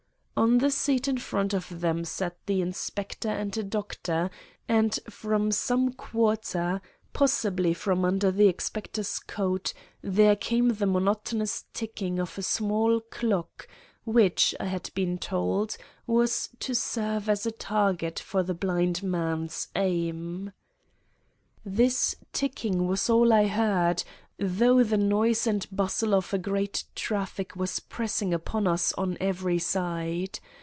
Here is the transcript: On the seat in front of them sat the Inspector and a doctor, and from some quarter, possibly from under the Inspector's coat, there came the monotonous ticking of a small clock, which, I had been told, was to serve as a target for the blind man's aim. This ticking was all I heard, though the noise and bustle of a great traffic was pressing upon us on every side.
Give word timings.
On 0.43 0.57
the 0.57 0.71
seat 0.71 1.07
in 1.07 1.19
front 1.19 1.53
of 1.53 1.81
them 1.81 2.03
sat 2.03 2.35
the 2.47 2.61
Inspector 2.61 3.29
and 3.29 3.55
a 3.55 3.61
doctor, 3.61 4.31
and 4.67 4.97
from 5.07 5.51
some 5.51 5.93
quarter, 5.93 6.81
possibly 7.13 7.75
from 7.75 8.03
under 8.03 8.31
the 8.31 8.47
Inspector's 8.49 9.19
coat, 9.19 9.71
there 10.01 10.35
came 10.35 10.69
the 10.69 10.87
monotonous 10.87 11.65
ticking 11.75 12.17
of 12.17 12.39
a 12.39 12.41
small 12.41 13.01
clock, 13.01 13.67
which, 14.03 14.55
I 14.59 14.65
had 14.65 14.89
been 14.95 15.19
told, 15.19 15.77
was 16.07 16.49
to 16.61 16.73
serve 16.73 17.29
as 17.29 17.45
a 17.45 17.51
target 17.51 18.17
for 18.17 18.41
the 18.41 18.55
blind 18.55 19.03
man's 19.03 19.67
aim. 19.75 20.53
This 21.63 22.15
ticking 22.33 22.87
was 22.87 23.11
all 23.11 23.31
I 23.31 23.45
heard, 23.45 24.03
though 24.43 24.81
the 24.83 24.97
noise 24.97 25.45
and 25.45 25.67
bustle 25.71 26.15
of 26.15 26.33
a 26.33 26.37
great 26.39 26.83
traffic 26.95 27.55
was 27.55 27.79
pressing 27.79 28.33
upon 28.33 28.65
us 28.65 28.91
on 28.93 29.15
every 29.21 29.59
side. 29.59 30.39